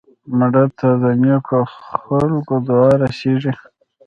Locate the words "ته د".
0.77-1.05